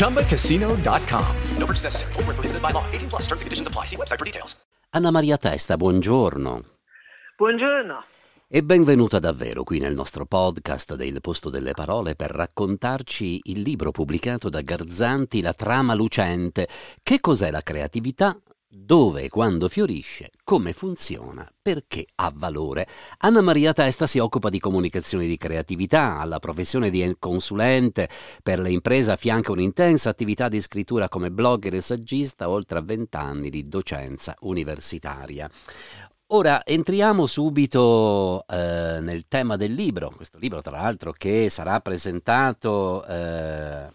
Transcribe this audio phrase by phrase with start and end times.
[0.00, 1.26] ChumbaCasino.com.
[1.58, 2.12] No purchase necessary.
[2.14, 2.84] Void where prohibited by law.
[2.90, 3.84] 18 plus terms and conditions apply.
[3.84, 4.56] See website for details.
[4.92, 6.64] Anna Maria Testa, buongiorno.
[7.36, 8.04] Buongiorno.
[8.48, 13.90] E benvenuta davvero qui nel nostro podcast del Posto delle Parole per raccontarci il libro
[13.90, 16.66] pubblicato da Garzanti, La trama lucente.
[17.02, 18.34] Che cos'è la creatività?
[18.72, 22.86] Dove e quando fiorisce, come funziona, perché ha valore.
[23.18, 28.08] Anna Maria Testa si occupa di comunicazione di creatività, alla professione di consulente
[28.44, 33.50] per le imprese affianca un'intensa attività di scrittura come blogger e saggista, oltre a vent'anni
[33.50, 35.50] di docenza universitaria.
[36.28, 43.04] Ora entriamo subito eh, nel tema del libro, questo libro tra l'altro che sarà presentato
[43.04, 43.90] eh,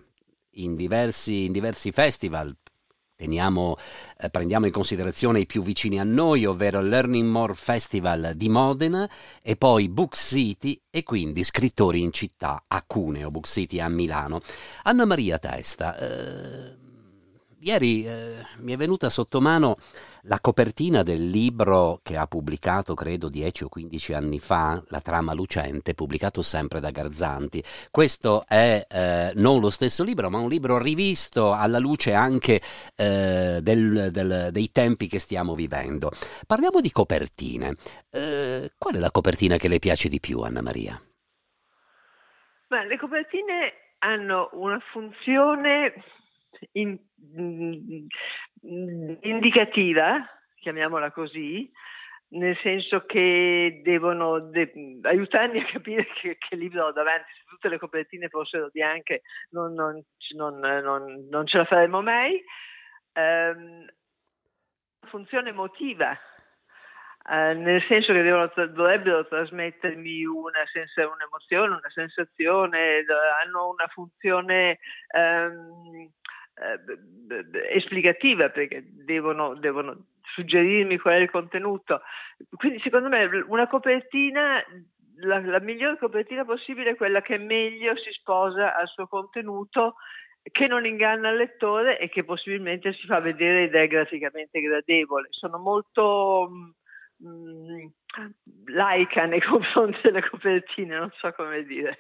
[0.56, 2.54] in, diversi, in diversi festival,
[3.16, 3.78] Teniamo,
[4.18, 9.10] eh, prendiamo in considerazione i più vicini a noi, ovvero Learning More Festival di Modena
[9.42, 14.42] e poi Book City e quindi scrittori in città a Cuneo, Book City a Milano.
[14.84, 16.85] Anna Maria Testa, eh,
[17.66, 19.78] ieri eh, mi è venuta sotto mano
[20.24, 25.34] la copertina del libro che ha pubblicato, credo, 10 o 15 anni fa, La trama
[25.34, 27.64] lucente, pubblicato sempre da Garzanti.
[27.90, 32.62] Questo è eh, non lo stesso libro, ma un libro rivisto alla luce anche
[32.96, 36.12] eh, del, del, dei tempi che stiamo vivendo.
[36.46, 37.76] Parliamo di copertine.
[38.12, 41.02] Eh, qual è la copertina che le piace di più, Anna Maria?
[42.68, 45.94] Beh, le copertine hanno una funzione
[46.74, 46.98] in,
[49.22, 50.26] indicativa,
[50.60, 51.72] chiamiamola così,
[52.30, 57.32] nel senso che devono de- aiutarmi a capire che, che, libro ho davanti.
[57.38, 59.22] Se tutte le copertine fossero bianche
[59.52, 60.04] non, non,
[60.60, 62.44] non, non ce la faremmo mai.
[63.14, 63.86] Um,
[65.08, 66.12] funzione emotiva,
[67.30, 73.06] uh, nel senso che devono, dovrebbero trasmettermi una sens- un'emozione, una sensazione,
[73.42, 74.80] hanno una funzione
[75.16, 76.12] um,
[76.56, 82.02] eh, esplicativa perché devono, devono suggerirmi qual è il contenuto.
[82.56, 84.64] Quindi secondo me una copertina
[85.18, 89.96] la, la, migliore copertina possibile è quella che meglio si sposa al suo contenuto,
[90.42, 95.28] che non inganna il lettore e che possibilmente si fa vedere ed è graficamente gradevole.
[95.32, 96.50] Sono molto
[97.18, 97.88] mh, mm,
[98.68, 102.00] laica nei confronti delle copertine, non so come dire.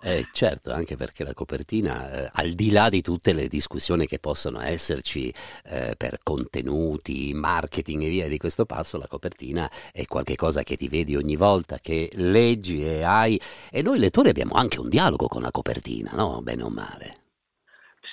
[0.00, 4.18] Eh, certo, anche perché la copertina, eh, al di là di tutte le discussioni che
[4.18, 5.28] possono esserci
[5.64, 10.88] eh, per contenuti, marketing e via di questo passo, la copertina è qualcosa che ti
[10.88, 13.38] vedi ogni volta, che leggi e hai...
[13.70, 16.40] E noi lettori abbiamo anche un dialogo con la copertina, no?
[16.42, 17.24] Bene o male.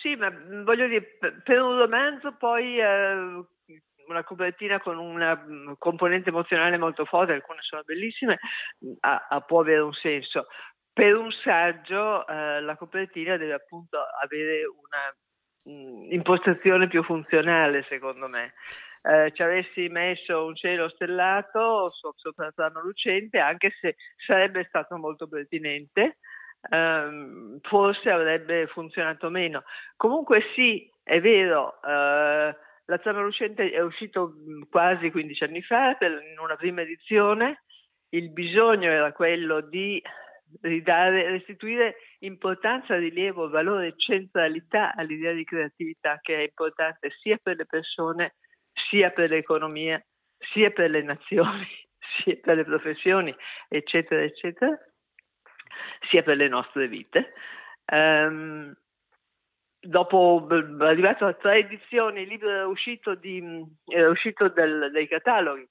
[0.02, 3.46] Sì, ma mm, voglio dire, per un romanzo poi eh,
[4.08, 8.40] una copertina con una mm, componente emozionale molto forte, alcune sono bellissime,
[9.02, 10.48] ha, ha, può avere un senso
[10.94, 15.16] per un saggio eh, la copertina deve appunto avere una
[15.64, 18.54] mh, mm, impostazione più funzionale, secondo me.
[19.02, 24.64] Eh, ci avessi messo un cielo stellato so, sopra il plano lucente, anche se sarebbe
[24.70, 26.20] stato molto pertinente,
[26.70, 29.64] ehm, forse avrebbe funzionato meno.
[29.98, 35.98] Comunque sì, è vero, eh, la trama lucente è uscito mm, quasi 15 anni fa,
[36.02, 37.64] in una prima edizione,
[38.10, 40.02] il bisogno era quello di
[40.62, 47.66] ridare, restituire importanza, rilievo, valore, centralità all'idea di creatività che è importante sia per le
[47.66, 48.36] persone,
[48.90, 50.04] sia per l'economia,
[50.52, 51.68] sia per le nazioni,
[52.24, 53.36] sia per le professioni,
[53.68, 54.78] eccetera, eccetera,
[56.10, 57.34] sia per le nostre vite.
[57.86, 58.74] Um,
[59.84, 60.48] dopo
[60.80, 63.42] arrivato a tre edizioni, il libro era uscito, di,
[63.86, 65.68] era uscito del, dai cataloghi.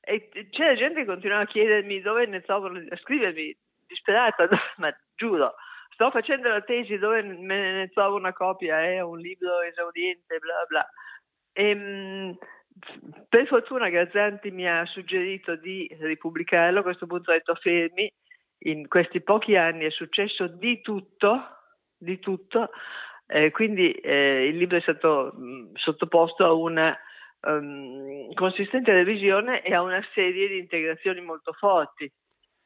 [0.00, 3.56] E c'era gente che continuava a chiedermi dove ne trovano, a scrivermi
[3.86, 4.48] disperata,
[4.78, 5.54] ma giuro,
[5.90, 10.38] sto facendo la tesi dove me ne trovo una copia, è eh, un libro esauriente,
[10.38, 10.88] bla bla.
[11.52, 12.38] E, ehm,
[13.28, 18.12] per fortuna Gazzanti mi ha suggerito di ripubblicarlo, a questo punto ho detto fermi,
[18.58, 21.40] in questi pochi anni è successo di tutto,
[21.96, 22.70] di tutto,
[23.26, 26.96] eh, quindi eh, il libro è stato mh, sottoposto a una
[27.40, 32.10] um, consistente revisione e a una serie di integrazioni molto forti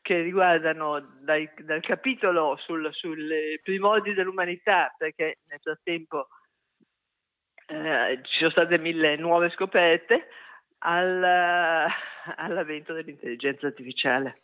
[0.03, 6.29] che riguardano dai, dal capitolo sul, sulle primordi dell'umanità, perché nel frattempo
[7.67, 10.29] eh, ci sono state mille nuove scoperte,
[10.79, 11.23] al,
[12.37, 14.43] all'avvento dell'intelligenza artificiale.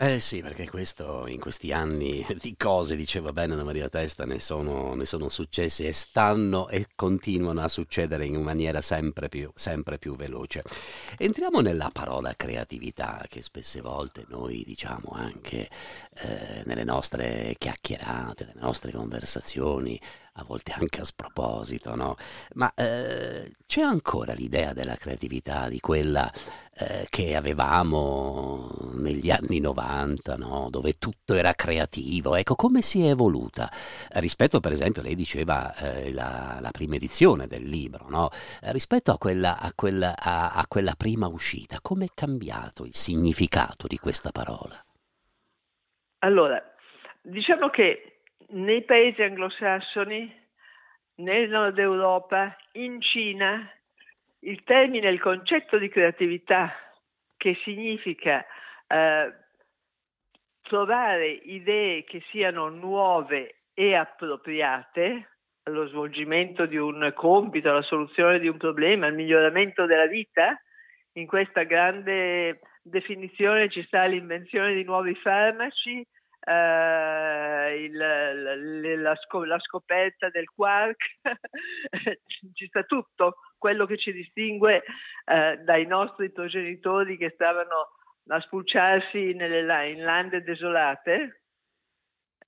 [0.00, 4.38] Eh sì, perché questo in questi anni di cose, diceva bene Anna Maria Testa, ne
[4.38, 9.98] sono, ne sono successe e stanno e continuano a succedere in maniera sempre più, sempre
[9.98, 10.62] più veloce.
[11.16, 15.68] Entriamo nella parola creatività, che spesse volte noi diciamo anche
[16.14, 20.00] eh, nelle nostre chiacchierate, nelle nostre conversazioni,
[20.40, 22.16] a volte anche a sproposito, no?
[22.54, 26.30] Ma eh, c'è ancora l'idea della creatività, di quella
[26.80, 30.68] eh, che avevamo negli anni 90, no?
[30.70, 32.36] dove tutto era creativo.
[32.36, 33.68] Ecco, come si è evoluta?
[34.12, 38.30] Rispetto, per esempio, lei diceva eh, la, la, prima edizione del libro, no?
[38.70, 43.88] rispetto a quella, a, quella, a, a quella prima uscita, come è cambiato il significato
[43.88, 44.80] di questa parola?
[46.20, 46.62] Allora,
[47.22, 48.17] diciamo che
[48.50, 50.46] nei paesi anglosassoni,
[51.16, 53.70] nel nord Europa, in Cina,
[54.40, 56.72] il termine, il concetto di creatività
[57.36, 58.44] che significa
[58.86, 59.32] eh,
[60.62, 65.28] trovare idee che siano nuove e appropriate
[65.64, 70.60] allo svolgimento di un compito, alla soluzione di un problema, al miglioramento della vita.
[71.12, 76.06] In questa grande definizione ci sta l'invenzione di nuovi farmaci,
[76.48, 79.14] eh, il, la,
[79.44, 80.96] la, scoperta del quark,
[82.54, 84.82] ci sta tutto quello che ci distingue
[85.26, 87.90] eh, dai nostri progenitori che stavano
[88.28, 91.42] a spulciarsi nelle, in lande desolate.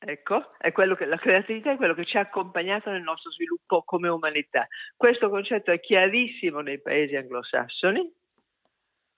[0.02, 3.82] Ecco, è quello che, la creatività è quello che ci ha accompagnato nel nostro sviluppo
[3.82, 4.66] come umanità.
[4.96, 8.10] Questo concetto è chiarissimo nei paesi anglosassoni,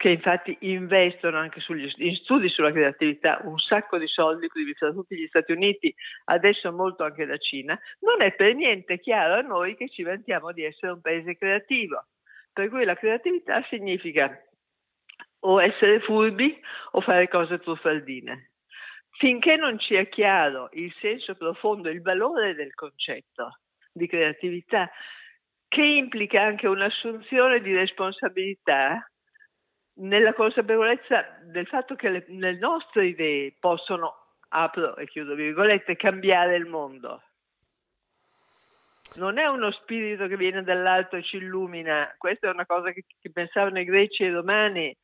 [0.03, 5.15] che infatti investono anche sugli, in studi sulla creatività un sacco di soldi, quindi tutti
[5.15, 5.95] gli Stati Uniti,
[6.25, 10.51] adesso molto anche la Cina, non è per niente chiaro a noi che ci vantiamo
[10.51, 12.05] di essere un paese creativo.
[12.53, 14.37] Per cui la creatività significa
[15.45, 16.61] o essere furbi
[16.91, 18.55] o fare cose truffaldine.
[19.19, 23.61] Finché non ci è chiaro il senso profondo il valore del concetto
[23.93, 24.91] di creatività,
[25.69, 29.07] che implica anche un'assunzione di responsabilità,
[29.95, 36.57] nella consapevolezza del fatto che le, le nostre idee possono, apro e chiudo virgolette, cambiare
[36.57, 37.23] il mondo.
[39.15, 43.05] Non è uno spirito che viene dall'alto e ci illumina, questa è una cosa che,
[43.21, 44.97] che pensavano i greci e i romani,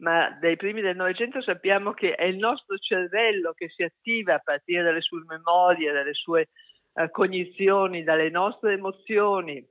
[0.00, 4.40] ma dai primi del Novecento sappiamo che è il nostro cervello che si attiva a
[4.42, 6.48] partire dalle sue memorie, dalle sue
[6.92, 9.62] uh, cognizioni, dalle nostre emozioni,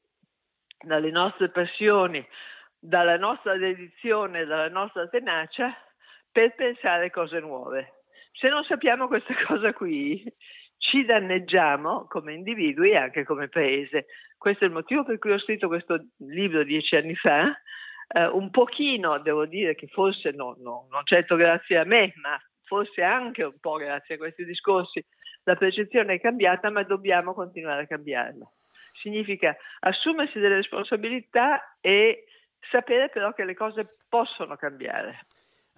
[0.86, 2.24] dalle nostre passioni,
[2.80, 5.76] dalla nostra dedizione, dalla nostra tenacia
[6.32, 8.04] per pensare cose nuove.
[8.32, 10.24] Se non sappiamo questa cosa qui,
[10.78, 14.06] ci danneggiamo come individui e anche come paese.
[14.38, 17.52] Questo è il motivo per cui ho scritto questo libro dieci anni fa.
[18.12, 22.40] Eh, un pochino, devo dire che forse no, no, non certo grazie a me, ma
[22.64, 25.04] forse anche un po' grazie a questi discorsi,
[25.44, 28.50] la percezione è cambiata, ma dobbiamo continuare a cambiarla.
[29.02, 32.26] Significa assumersi delle responsabilità e
[32.72, 35.26] sapere però che le cose possono cambiare.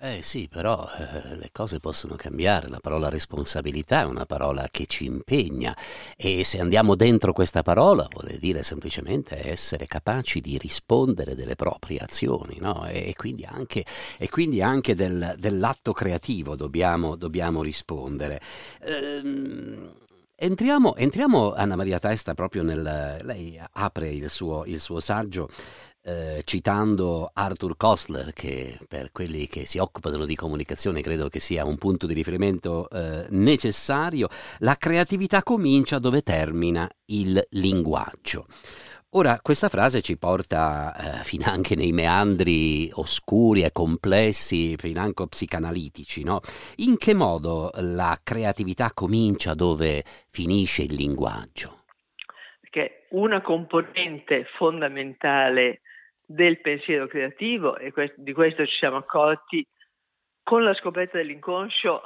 [0.03, 4.87] Eh sì, però eh, le cose possono cambiare, la parola responsabilità è una parola che
[4.87, 5.77] ci impegna
[6.17, 11.99] e se andiamo dentro questa parola vuol dire semplicemente essere capaci di rispondere delle proprie
[11.99, 12.87] azioni no?
[12.87, 13.85] e, e, quindi anche,
[14.17, 18.41] e quindi anche del, dell'atto creativo dobbiamo, dobbiamo rispondere.
[18.81, 19.93] Ehm,
[20.33, 23.19] entriamo, entriamo, Anna Maria Testa, proprio nel...
[23.21, 25.47] lei apre il suo, il suo saggio
[26.03, 31.65] eh, citando Arthur Kostler, che per quelli che si occupano di comunicazione credo che sia
[31.65, 34.27] un punto di riferimento eh, necessario,
[34.59, 38.45] la creatività comincia dove termina il linguaggio.
[39.13, 45.27] Ora, questa frase ci porta eh, fin anche nei meandri oscuri e complessi, fin anche
[45.27, 46.39] psicanalitici, no?
[46.77, 51.83] In che modo la creatività comincia dove finisce il linguaggio?
[52.61, 55.81] Perché una componente fondamentale
[56.33, 59.65] del pensiero creativo e di questo ci siamo accorti
[60.43, 62.01] con la scoperta dell'inconscio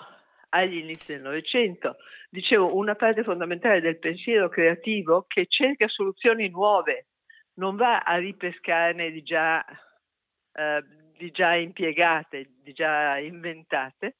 [0.49, 1.97] agli inizi del Novecento.
[2.29, 7.07] Dicevo, una parte fondamentale del pensiero creativo che cerca soluzioni nuove
[7.55, 10.83] non va a ripescarne di già, eh,
[11.17, 14.15] di già impiegate, di già inventate.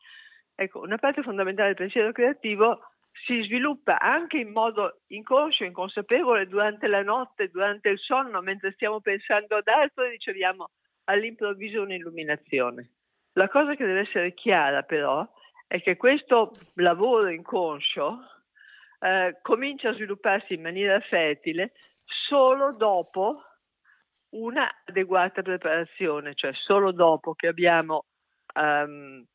[0.55, 6.87] Ecco, una parte fondamentale del pensiero creativo si sviluppa anche in modo inconscio, inconsapevole durante
[6.87, 10.69] la notte, durante il sonno, mentre stiamo pensando ad altro e riceviamo
[11.05, 12.89] all'improvviso un'illuminazione.
[13.33, 15.27] La cosa che deve essere chiara però
[15.67, 18.19] è che questo lavoro inconscio
[18.99, 23.41] eh, comincia a svilupparsi in maniera fertile solo dopo
[24.29, 28.05] una adeguata preparazione, cioè solo dopo che abbiamo
[28.55, 29.25] um,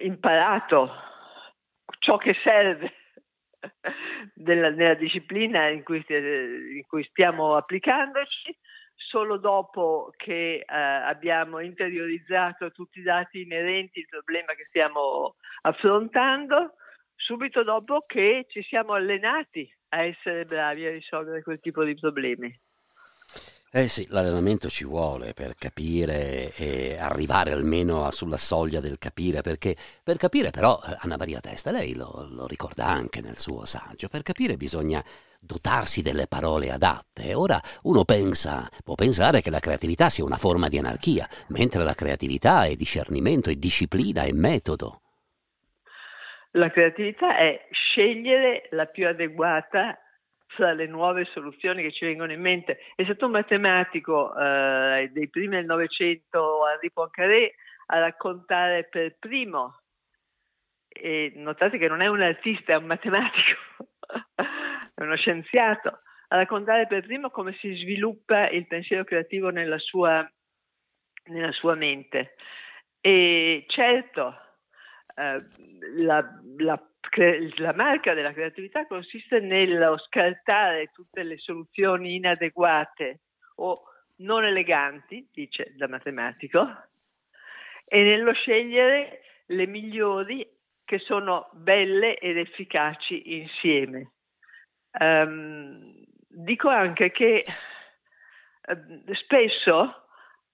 [0.00, 0.90] imparato
[2.04, 2.92] ciò che serve
[4.34, 8.56] della, nella disciplina in cui, in cui, stiamo applicandoci,
[8.94, 16.74] solo dopo che eh, abbiamo interiorizzato tutti i dati inerenti al problema che stiamo affrontando,
[17.16, 22.54] subito dopo che ci siamo allenati a essere bravi a risolvere quel tipo di problemi.
[23.76, 29.74] Eh sì, l'allenamento ci vuole per capire e arrivare almeno sulla soglia del capire, perché
[30.00, 34.06] per capire però, eh, Anna Maria Testa, lei lo, lo ricorda anche nel suo saggio,
[34.06, 35.02] per capire bisogna
[35.40, 37.34] dotarsi delle parole adatte.
[37.34, 41.94] Ora uno pensa, può pensare che la creatività sia una forma di anarchia, mentre la
[41.94, 45.00] creatività è discernimento, è disciplina, è metodo.
[46.52, 49.98] La creatività è scegliere la più adeguata
[50.46, 52.78] fra le nuove soluzioni che ci vengono in mente.
[52.94, 57.54] È stato un matematico eh, dei primi del Novecento, Henri Poincaré,
[57.86, 59.80] a raccontare per primo,
[60.88, 63.58] e notate che non è un artista, è un matematico,
[64.94, 70.26] è uno scienziato, a raccontare per primo come si sviluppa il pensiero creativo nella sua,
[71.24, 72.36] nella sua mente.
[73.00, 74.34] E certo,
[75.14, 75.44] eh,
[75.96, 76.82] la, la
[77.56, 83.20] la marca della creatività consiste nello scartare tutte le soluzioni inadeguate
[83.56, 83.82] o
[84.16, 86.66] non eleganti, dice da matematico,
[87.84, 90.46] e nello scegliere le migliori
[90.84, 94.12] che sono belle ed efficaci insieme.
[94.98, 97.44] Um, dico anche che
[98.66, 100.06] uh, spesso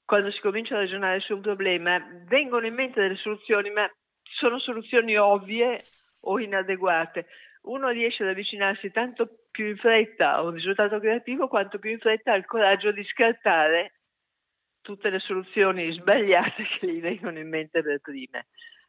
[0.05, 3.91] quando si comincia a ragionare su un problema vengono in mente delle soluzioni, ma
[4.41, 5.85] sono soluzioni ovvie
[6.21, 7.27] o inadeguate.
[7.63, 11.99] Uno riesce ad avvicinarsi tanto più in fretta a un risultato creativo quanto più in
[11.99, 13.93] fretta ha il coraggio di scartare
[14.81, 18.47] tutte le soluzioni sbagliate che gli vengono in mente per prime.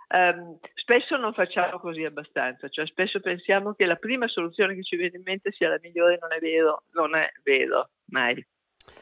[0.08, 4.98] Um, spesso non facciamo così abbastanza, cioè spesso pensiamo che la prima soluzione che ci
[4.98, 8.46] viene in mente sia la migliore, non è vero, non è vero, mai.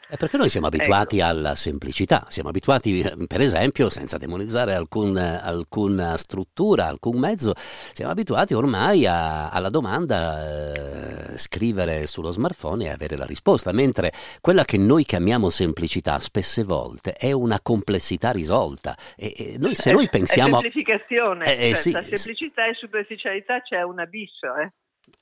[0.10, 1.28] È perché noi siamo abituati ecco.
[1.28, 7.54] alla semplicità, siamo abituati, per esempio, senza demonizzare alcun, alcuna struttura, alcun mezzo,
[7.94, 14.12] siamo abituati ormai a, alla domanda eh, scrivere sullo smartphone e avere la risposta, mentre
[14.42, 18.98] quella che noi chiamiamo semplicità spesse volte è una complessità risolta.
[19.16, 20.58] E, e noi, se noi pensiamo...
[20.58, 24.72] È semplificazione, eh, eh, cioè, sì, tra semplicità e superficialità c'è un abisso, eh?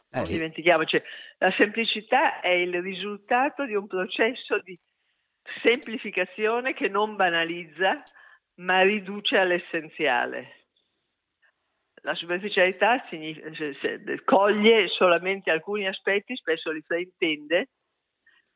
[0.10, 1.02] Non eh, dimentichiamoci,
[1.40, 4.78] la semplicità è il risultato di un processo di
[5.64, 8.04] semplificazione che non banalizza
[8.56, 10.56] ma riduce all'essenziale.
[12.02, 13.04] La superficialità
[14.24, 17.70] coglie solamente alcuni aspetti, spesso li fraintende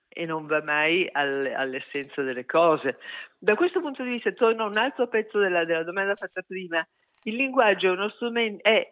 [0.07, 2.97] e non va mai all'essenza delle cose.
[3.37, 6.85] Da questo punto di vista, torno a un altro pezzo della, della domanda fatta prima.
[7.23, 8.89] Il linguaggio è uno strumento, è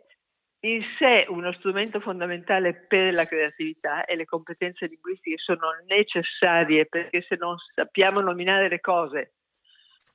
[0.61, 7.21] in sé uno strumento fondamentale per la creatività e le competenze linguistiche sono necessarie perché
[7.21, 9.35] se non sappiamo nominare le cose,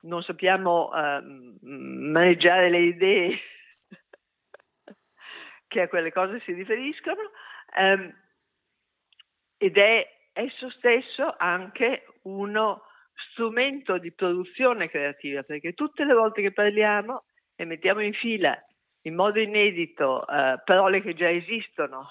[0.01, 3.39] non sappiamo uh, maneggiare le idee
[5.67, 7.21] che a quelle cose si riferiscono
[7.79, 8.13] um,
[9.57, 12.83] ed è esso stesso anche uno
[13.31, 17.23] strumento di produzione creativa perché tutte le volte che parliamo
[17.55, 18.55] e mettiamo in fila
[19.05, 22.07] in modo inedito eh, parole che già esistono,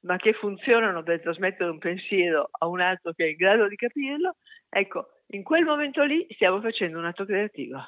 [0.00, 3.76] ma che funzionano per trasmettere un pensiero a un altro che è in grado di
[3.76, 4.36] capirlo,
[4.68, 7.78] ecco, in quel momento lì stiamo facendo un atto creativo.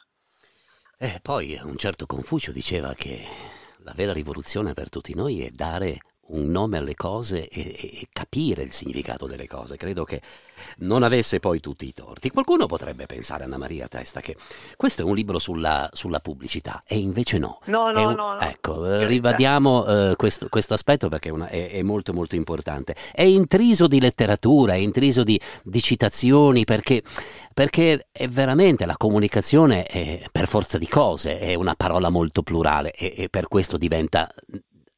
[0.99, 3.25] Eh, poi un certo Confucio diceva che
[3.79, 5.99] la vera rivoluzione per tutti noi è dare
[6.29, 9.77] un nome alle cose e, e, capire il significato delle cose.
[9.77, 10.21] Credo che
[10.79, 12.31] non avesse poi tutti i torti.
[12.31, 14.37] Qualcuno potrebbe pensare, Anna Maria Testa, che
[14.77, 17.59] questo è un libro sulla, sulla pubblicità e invece no.
[17.65, 18.41] No, no, un, no, no.
[18.41, 22.95] Ecco, ribadiamo uh, questo, questo, aspetto perché è, una, è, è, molto molto importante.
[23.13, 27.03] È intriso di letteratura, è intriso di, di citazioni perché,
[27.53, 32.93] perché è veramente la comunicazione è, per forza di cose è una parola molto plurale
[32.93, 34.33] e, e per questo diventa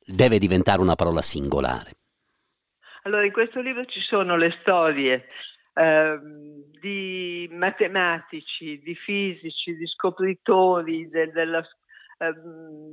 [0.04, 1.90] deve diventare una parola singolare.
[3.02, 5.26] Allora, in questo libro ci sono le storie
[5.74, 6.18] eh,
[6.80, 11.58] di matematici, di fisici, di scopritori, de, della,
[12.18, 12.32] eh,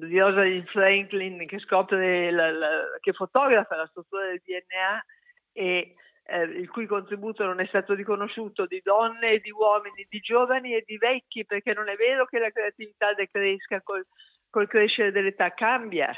[0.06, 2.68] di Rosalind Franklin che scopre, la, la,
[3.00, 5.06] che fotografa la struttura del DNA
[5.54, 10.20] e eh, il cui contributo non è stato riconosciuto di donne e di uomini, di
[10.20, 14.06] giovani e di vecchi, perché non è vero che la creatività decresca col,
[14.50, 16.12] col crescere dell'età, cambia,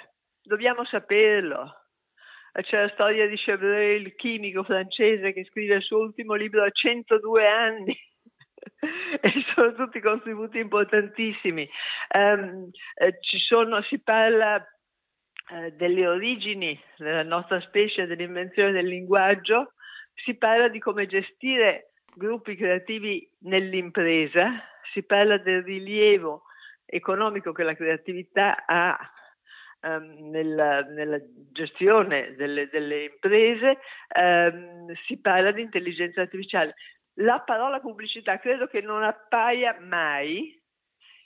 [0.44, 1.80] dobbiamo saperlo.
[2.54, 6.70] C'è la storia di Chevreul, il chimico francese che scrive il suo ultimo libro a
[6.70, 7.98] 102 anni
[9.22, 11.68] e sono tutti contributi importantissimi.
[12.14, 14.64] Um, eh, sono, si parla
[15.52, 19.74] eh, delle origini della nostra specie, dell'invenzione del linguaggio,
[20.14, 24.62] si parla di come gestire gruppi creativi nell'impresa,
[24.94, 26.44] si parla del rilievo
[26.86, 28.96] economico che la creatività ha
[29.84, 31.20] um, nella, nella,
[31.52, 33.80] gestione delle, delle imprese,
[34.18, 36.76] um, si parla di intelligenza artificiale.
[37.18, 40.60] La parola pubblicità credo che non appaia mai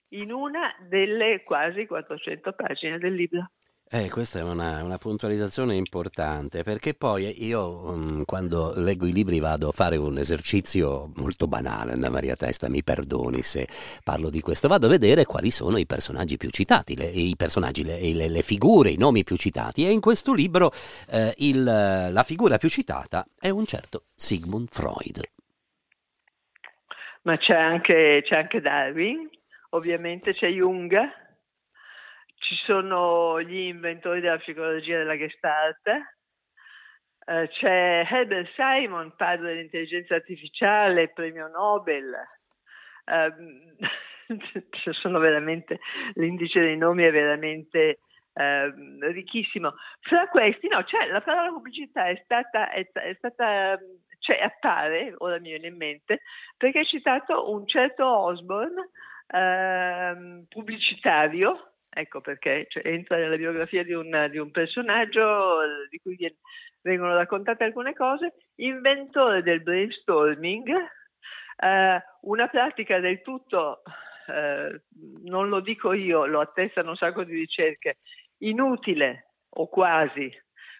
[0.10, 3.52] in una delle quasi 400 pagine del libro.
[3.90, 9.40] Eh, questa è una, una, puntualizzazione importante perché poi io um, quando leggo i libri
[9.40, 13.66] vado a fare un esercizio molto banale, Anna Maria Testa, mi perdoni se
[14.04, 17.86] parlo di questo, vado a vedere quali sono i personaggi più citati, le, i personaggi,
[17.86, 20.74] le, le, le, figure, i nomi più citati e in questo libro
[21.10, 25.22] eh, il, la figura più citata è un certo Sigmund Freud.
[27.22, 29.30] Ma c'è anche, c'è anche Darwin,
[29.70, 31.26] ovviamente c'è Jung
[32.48, 35.86] ci sono gli inventori della psicologia della Gestalt,
[37.26, 42.16] eh, c'è Herbert Simon, padre dell'intelligenza artificiale, premio Nobel.
[43.04, 43.34] Eh,
[44.94, 45.82] sono veramente,
[46.14, 48.00] l'indice dei nomi è veramente
[48.32, 48.74] eh,
[49.12, 49.74] ricchissimo.
[50.00, 53.78] Fra questi, no, cioè, la parola pubblicità è stata, è, è stata
[54.20, 56.22] cioè, appare, ora mi viene in mente,
[56.56, 58.90] perché è citato un certo Osborne
[59.34, 66.00] ehm, pubblicitario ecco perché cioè, entra nella biografia di un, di un personaggio eh, di
[66.00, 66.36] cui viene,
[66.82, 70.68] vengono raccontate alcune cose, inventore del brainstorming,
[71.58, 73.82] eh, una pratica del tutto,
[74.28, 74.82] eh,
[75.24, 77.98] non lo dico io, lo attestano un sacco di ricerche,
[78.40, 80.32] inutile o quasi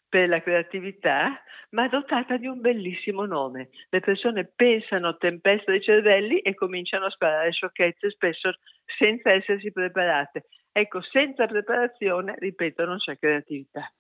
[0.10, 3.70] per la creatività, ma dotata di un bellissimo nome.
[3.90, 8.54] Le persone pensano tempesta dei cervelli e cominciano a sparare sciocchezze spesso
[8.98, 10.46] senza essersi preparate.
[10.78, 13.92] Ecco, senza preparazione, ripeto, non c'è creatività.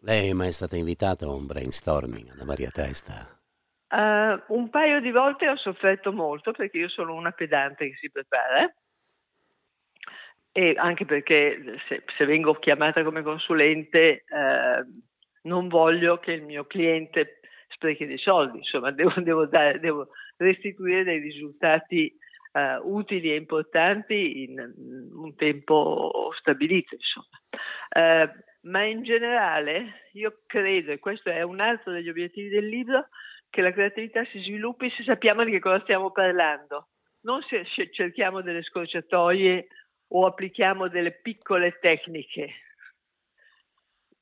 [0.00, 3.40] Lei è mai stata invitata a un brainstorming, Anna Maria Testa?
[3.88, 8.10] Uh, un paio di volte ho sofferto molto perché io sono una pedante che si
[8.10, 8.68] prepara
[10.50, 14.86] e anche perché se, se vengo chiamata come consulente eh,
[15.42, 17.38] non voglio che il mio cliente
[17.68, 22.12] sprechi dei soldi, insomma devo, devo, dare, devo restituire dei risultati
[22.52, 24.58] uh, utili e importanti in
[25.12, 26.96] un tempo stabilito.
[27.94, 28.28] Uh,
[28.62, 33.08] ma in generale io credo, e questo è un altro degli obiettivi del libro,
[33.50, 36.88] che la creatività si sviluppi se sappiamo di che cosa stiamo parlando,
[37.22, 39.66] non se cerchiamo delle scorciatoie
[40.08, 42.54] o applichiamo delle piccole tecniche.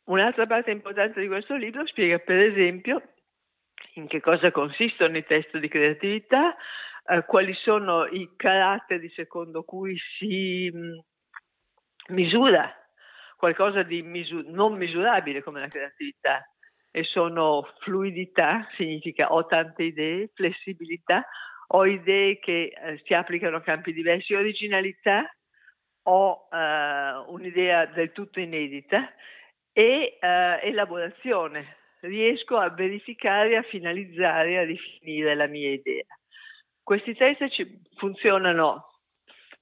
[0.05, 3.03] Un'altra parte importante di questo libro spiega per esempio
[3.95, 6.57] in che cosa consistono i test di creatività,
[7.11, 10.99] eh, quali sono i caratteri secondo cui si mm,
[12.09, 12.73] misura
[13.37, 16.45] qualcosa di misur- non misurabile come la creatività
[16.91, 21.25] e sono fluidità, significa ho tante idee, flessibilità,
[21.69, 25.25] ho idee che eh, si applicano a campi diversi, originalità,
[26.03, 29.13] ho eh, un'idea del tutto inedita
[29.73, 36.05] e eh, elaborazione, riesco a verificare, a finalizzare, a definire la mia idea.
[36.91, 38.99] Questi test ci funzionano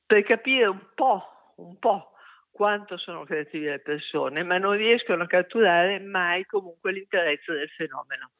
[0.06, 1.22] per capire un po',
[1.56, 2.12] un po'
[2.50, 8.30] quanto sono creativi le persone, ma non riescono a catturare mai comunque l'interesse del fenomeno.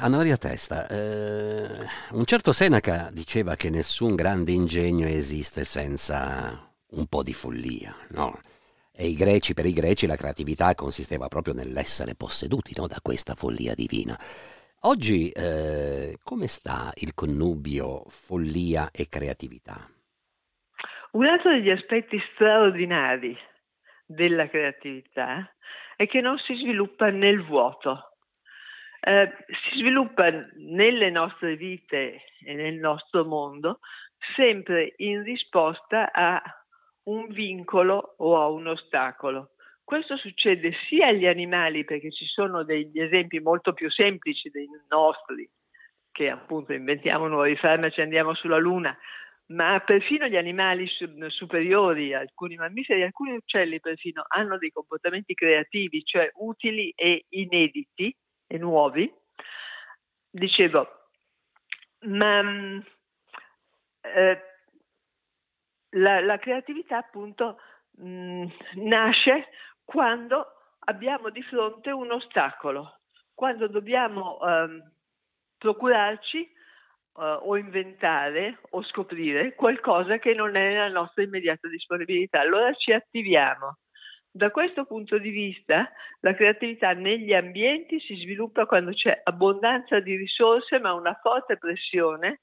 [0.00, 7.06] Anna Maria Testa, eh, un certo Seneca diceva che nessun grande ingegno esiste senza un
[7.06, 8.38] po' di follia, no?
[8.92, 12.86] E i greci, per i greci la creatività consisteva proprio nell'essere posseduti no?
[12.86, 14.14] da questa follia divina.
[14.82, 19.74] Oggi eh, come sta il connubio follia e creatività?
[21.12, 23.36] Un altro degli aspetti straordinari
[24.06, 25.52] della creatività
[25.96, 28.18] è che non si sviluppa nel vuoto,
[29.00, 33.80] eh, si sviluppa nelle nostre vite e nel nostro mondo
[34.36, 36.40] sempre in risposta a
[37.06, 39.54] un vincolo o a un ostacolo.
[39.88, 45.50] Questo succede sia agli animali, perché ci sono degli esempi molto più semplici dei nostri,
[46.12, 48.94] che appunto inventiamo nuovi farmaci e andiamo sulla Luna,
[49.46, 50.86] ma perfino gli animali
[51.28, 58.14] superiori, alcuni mammiferi, alcuni uccelli perfino, hanno dei comportamenti creativi, cioè utili e inediti
[58.46, 59.10] e nuovi.
[60.28, 60.86] Dicevo,
[62.00, 62.78] ma mm,
[64.02, 64.42] eh,
[65.92, 67.58] la, la, creatività appunto
[67.92, 68.46] mh, mm,
[68.84, 69.48] nasce
[69.88, 70.46] quando
[70.80, 72.98] abbiamo di fronte un ostacolo,
[73.32, 74.82] quando dobbiamo eh,
[75.56, 76.46] procurarci
[77.14, 82.40] uh, o inventare o scoprire qualcosa che non è nella nostra immediata disponibilità.
[82.40, 83.78] Allora ci attiviamo.
[84.30, 90.16] Da questo punto di vista, la creatività negli ambienti si sviluppa quando c'è abbondanza di
[90.16, 92.42] risorse, ma una forte pressione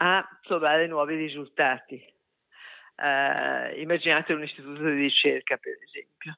[0.00, 2.12] a trovare nuovi risultati.
[2.96, 6.36] Uh, immaginate un istituto di ricerca, per esempio.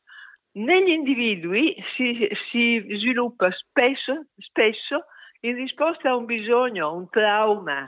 [0.57, 5.05] Negli individui si, si sviluppa spesso, spesso
[5.41, 7.87] in risposta a un bisogno, a un trauma,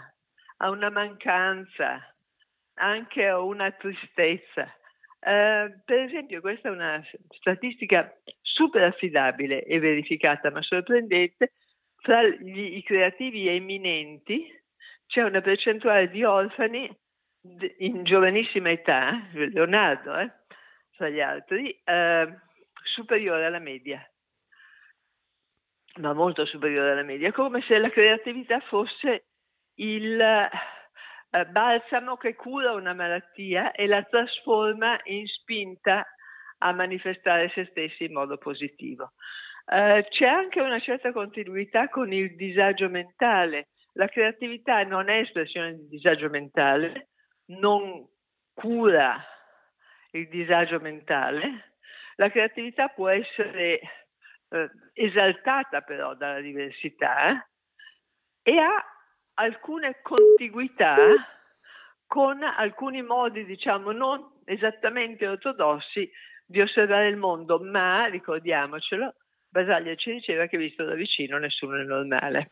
[0.58, 2.14] a una mancanza,
[2.74, 4.64] anche a una tristezza.
[5.20, 11.52] Eh, per esempio, questa è una statistica super affidabile e verificata, ma sorprendente,
[12.02, 14.46] tra gli, i creativi eminenti
[15.06, 16.94] c'è una percentuale di orfani
[17.78, 20.30] in giovanissima età, Leonardo, eh,
[20.96, 22.46] tra gli altri, eh,
[22.98, 24.04] superiore alla media
[25.98, 29.26] ma molto superiore alla media, come se la creatività fosse
[29.76, 36.06] il eh, balsamo che cura una malattia e la trasforma in spinta
[36.58, 39.12] a manifestare se stessi in modo positivo.
[39.66, 43.68] Eh, c'è anche una certa continuità con il disagio mentale.
[43.94, 47.08] La creatività non è espressione di disagio mentale,
[47.46, 48.06] non
[48.54, 49.22] cura
[50.12, 51.74] il disagio mentale.
[52.18, 53.80] La creatività può essere
[54.48, 57.46] eh, esaltata però dalla diversità
[58.42, 58.84] e ha
[59.34, 60.96] alcune contiguità
[62.06, 66.10] con alcuni modi, diciamo, non esattamente ortodossi
[66.44, 69.14] di osservare il mondo, ma ricordiamocelo,
[69.48, 72.50] Basaglia ci diceva che visto da vicino nessuno è normale.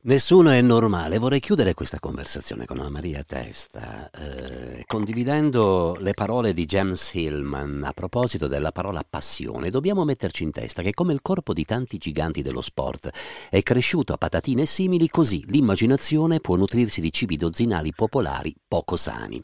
[0.00, 1.18] Nessuno è normale.
[1.18, 7.82] Vorrei chiudere questa conversazione con Anna Maria Testa, eh, condividendo le parole di James Hillman
[7.82, 9.70] a proposito della parola passione.
[9.70, 13.10] Dobbiamo metterci in testa che come il corpo di tanti giganti dello sport
[13.50, 19.42] è cresciuto a patatine simili, così l'immaginazione può nutrirsi di cibi dozzinali popolari poco sani.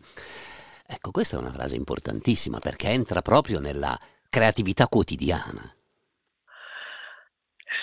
[0.86, 3.98] Ecco, questa è una frase importantissima perché entra proprio nella
[4.30, 5.74] creatività quotidiana.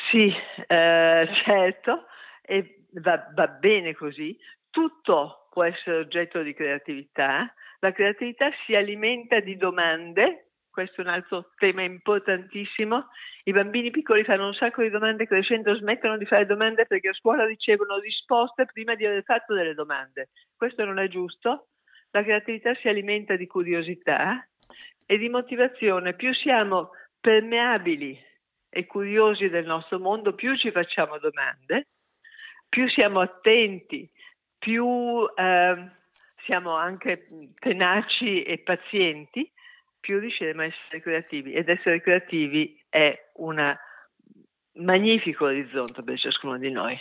[0.10, 0.32] Sì,
[0.68, 2.06] eh, certo
[2.52, 4.38] e va, va bene così,
[4.70, 11.12] tutto può essere oggetto di creatività, la creatività si alimenta di domande, questo è un
[11.12, 13.08] altro tema importantissimo.
[13.44, 17.14] I bambini piccoli fanno un sacco di domande, crescendo smettono di fare domande perché a
[17.14, 20.30] scuola ricevono risposte prima di aver fatto delle domande.
[20.56, 21.68] Questo non è giusto.
[22.12, 24.46] La creatività si alimenta di curiosità
[25.06, 26.14] e di motivazione.
[26.14, 28.18] Più siamo permeabili
[28.70, 31.88] e curiosi del nostro mondo, più ci facciamo domande
[32.72, 34.10] più siamo attenti,
[34.58, 34.88] più
[35.36, 35.92] eh,
[36.46, 37.28] siamo anche
[37.60, 39.52] tenaci e pazienti,
[40.00, 41.52] più riusciremo a essere creativi.
[41.52, 43.78] Ed essere creativi è un
[44.76, 46.98] magnifico orizzonte per ciascuno di noi.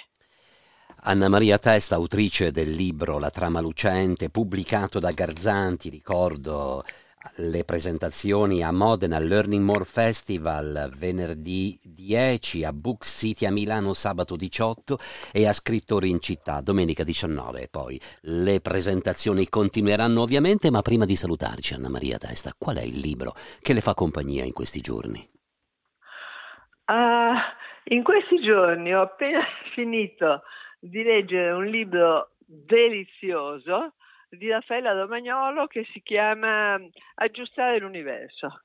[1.03, 6.83] Anna Maria Testa, autrice del libro La trama lucente, pubblicato da Garzanti, ricordo
[7.37, 14.37] le presentazioni a Modena Learning More Festival venerdì 10, a Book City a Milano sabato
[14.37, 14.99] 18
[15.33, 17.69] e a Scrittori in città domenica 19.
[17.71, 22.99] Poi le presentazioni continueranno ovviamente, ma prima di salutarci Anna Maria Testa, qual è il
[22.99, 25.29] libro che le fa compagnia in questi giorni?
[26.87, 30.43] Uh, in questi giorni ho appena finito
[30.79, 33.95] di leggere un libro delizioso
[34.29, 36.81] di Raffaella Romagnolo che si chiama
[37.15, 38.63] Aggiustare l'universo.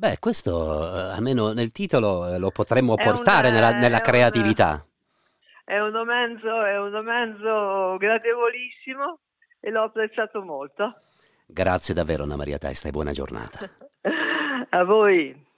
[0.00, 4.00] Beh, questo eh, almeno nel titolo eh, lo potremmo è portare una, nella, nella è
[4.00, 4.82] creatività.
[5.66, 9.18] Una, è, un romanzo, è un romanzo gradevolissimo
[9.60, 11.02] e l'ho apprezzato molto.
[11.46, 13.58] Grazie davvero Anna Maria Testa e buona giornata.
[14.70, 15.48] A voi.